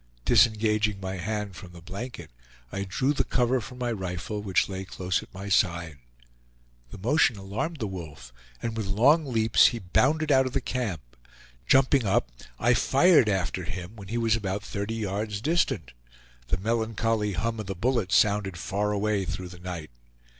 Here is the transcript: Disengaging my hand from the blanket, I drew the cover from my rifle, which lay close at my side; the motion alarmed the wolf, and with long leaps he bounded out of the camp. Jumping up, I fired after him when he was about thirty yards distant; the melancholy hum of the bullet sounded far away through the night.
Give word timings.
Disengaging 0.25 0.99
my 0.99 1.17
hand 1.17 1.55
from 1.55 1.73
the 1.73 1.79
blanket, 1.81 2.31
I 2.71 2.85
drew 2.85 3.13
the 3.13 3.23
cover 3.23 3.61
from 3.61 3.77
my 3.77 3.91
rifle, 3.91 4.41
which 4.41 4.67
lay 4.67 4.83
close 4.83 5.21
at 5.21 5.31
my 5.31 5.47
side; 5.47 5.99
the 6.89 6.97
motion 6.97 7.37
alarmed 7.37 7.77
the 7.77 7.85
wolf, 7.85 8.33
and 8.63 8.75
with 8.75 8.87
long 8.87 9.27
leaps 9.31 9.67
he 9.67 9.77
bounded 9.77 10.31
out 10.31 10.47
of 10.47 10.53
the 10.53 10.59
camp. 10.59 11.01
Jumping 11.67 12.03
up, 12.07 12.31
I 12.59 12.73
fired 12.73 13.29
after 13.29 13.63
him 13.65 13.95
when 13.95 14.07
he 14.07 14.17
was 14.17 14.35
about 14.35 14.63
thirty 14.63 14.95
yards 14.95 15.39
distant; 15.39 15.91
the 16.47 16.57
melancholy 16.57 17.33
hum 17.33 17.59
of 17.59 17.67
the 17.67 17.75
bullet 17.75 18.11
sounded 18.11 18.57
far 18.57 18.91
away 18.93 19.23
through 19.23 19.49
the 19.49 19.59
night. 19.59 19.91